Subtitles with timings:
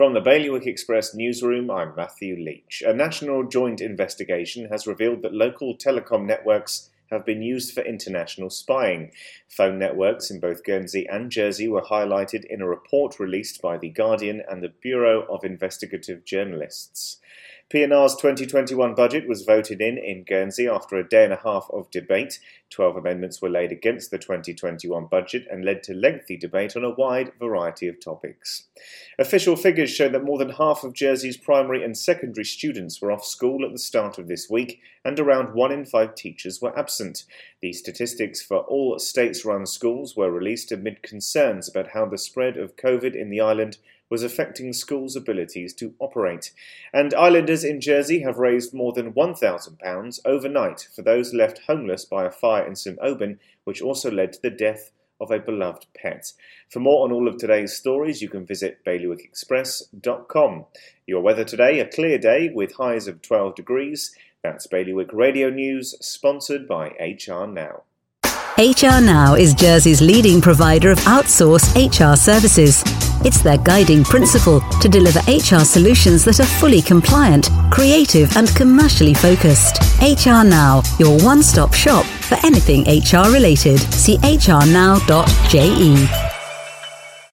[0.00, 2.82] From the Bailiwick Express newsroom, I'm Matthew Leach.
[2.86, 8.48] A national joint investigation has revealed that local telecom networks have been used for international
[8.48, 9.10] spying.
[9.46, 13.90] Phone networks in both Guernsey and Jersey were highlighted in a report released by The
[13.90, 17.18] Guardian and the Bureau of Investigative Journalists.
[17.70, 21.88] P&R's 2021 budget was voted in in Guernsey after a day and a half of
[21.92, 22.40] debate.
[22.68, 26.90] Twelve amendments were laid against the 2021 budget and led to lengthy debate on a
[26.90, 28.64] wide variety of topics.
[29.20, 33.24] Official figures show that more than half of Jersey's primary and secondary students were off
[33.24, 37.24] school at the start of this week, and around one in five teachers were absent.
[37.62, 42.56] The statistics for all states run schools were released amid concerns about how the spread
[42.56, 43.78] of COVID in the island
[44.10, 46.52] was affecting schools' abilities to operate.
[46.92, 52.26] And islanders in Jersey have raised more than £1,000 overnight for those left homeless by
[52.26, 56.32] a fire in St Aubin, which also led to the death of a beloved pet.
[56.68, 60.64] For more on all of today's stories, you can visit bailiwickexpress.com.
[61.06, 64.14] Your weather today, a clear day with highs of 12 degrees.
[64.42, 67.82] That's Bailiwick Radio News, sponsored by HR Now.
[68.60, 72.82] HR Now is Jersey's leading provider of outsourced HR services.
[73.24, 79.14] It's their guiding principle to deliver HR solutions that are fully compliant, creative, and commercially
[79.14, 79.78] focused.
[80.02, 83.78] HR Now, your one stop shop for anything HR related.
[83.94, 84.70] See hrnow.je.